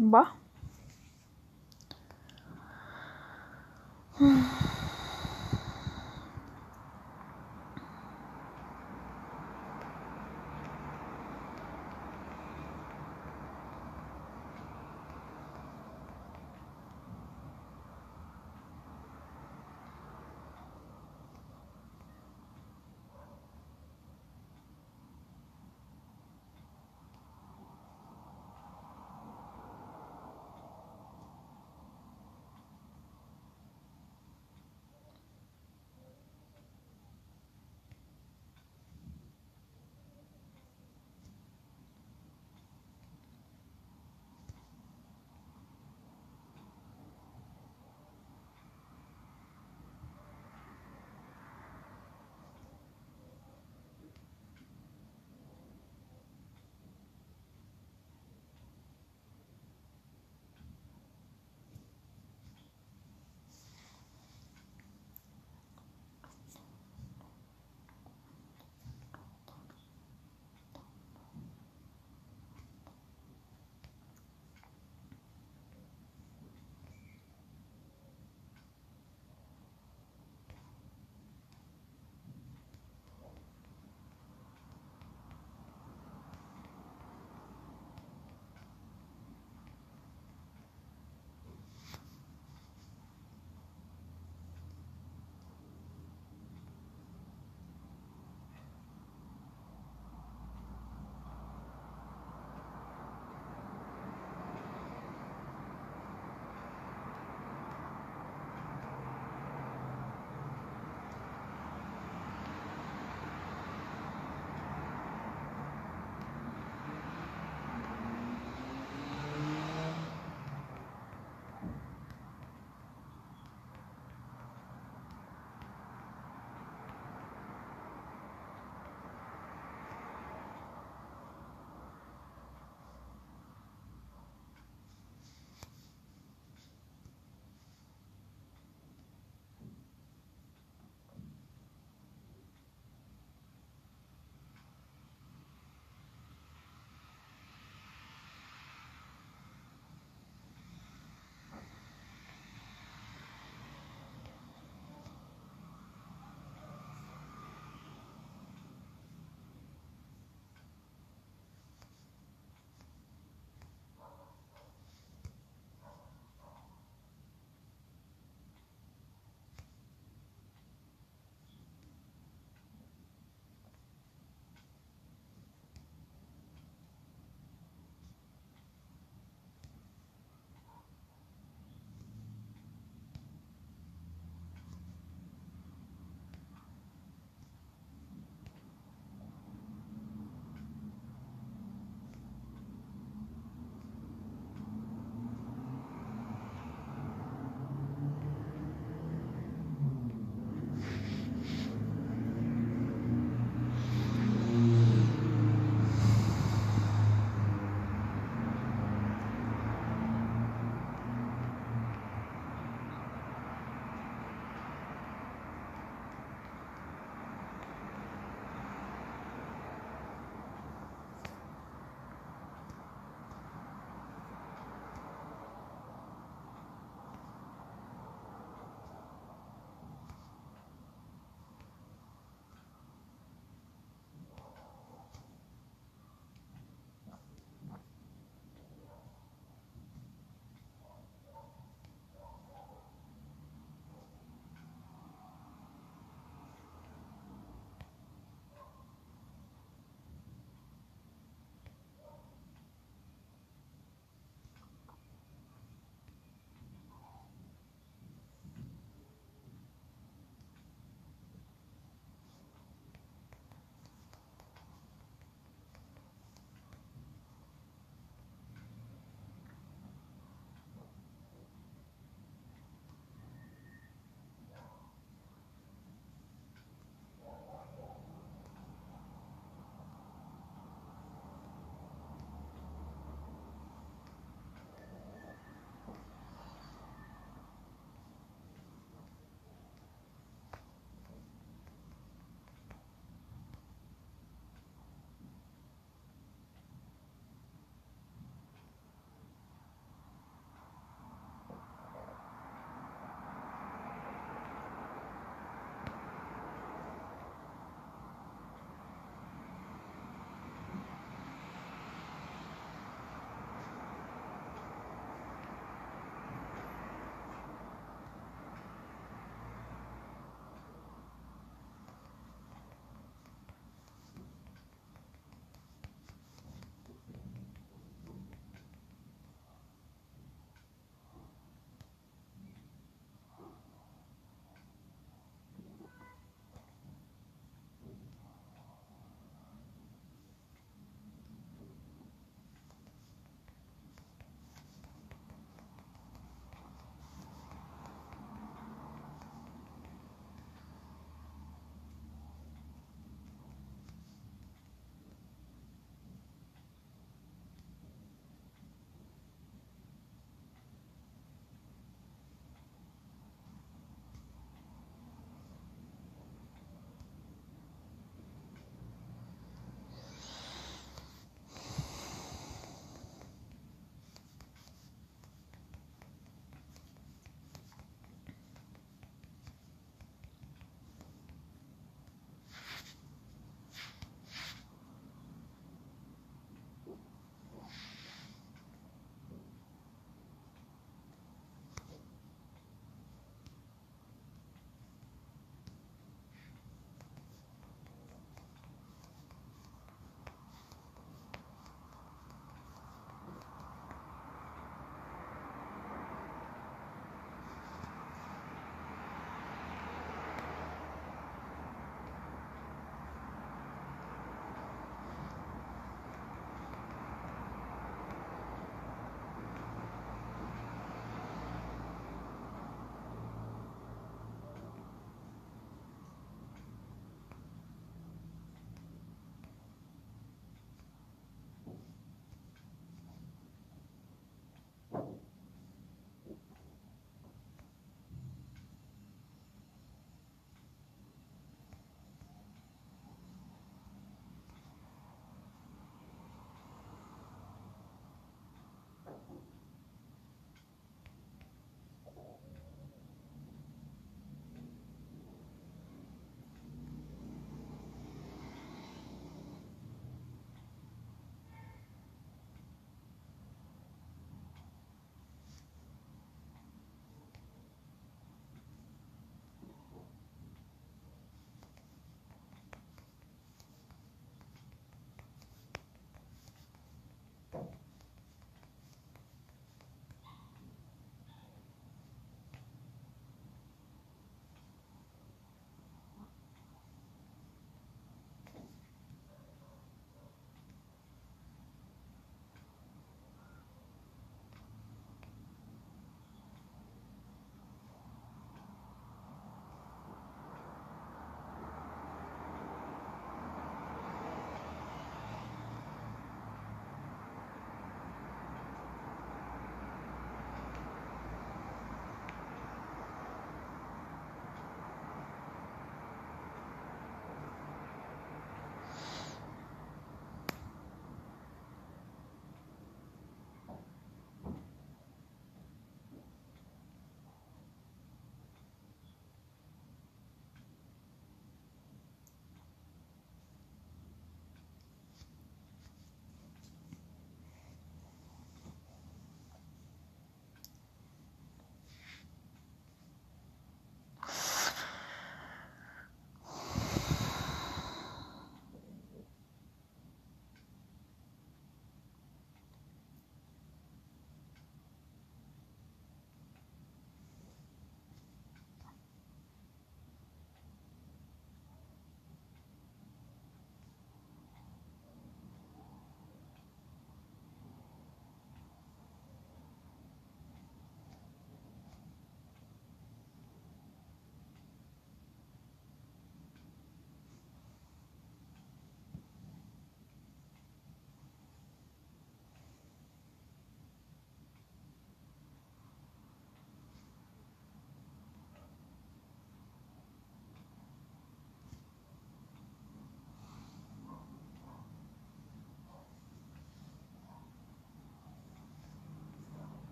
বাহ 0.00 0.28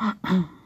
Uh-huh. 0.00 0.44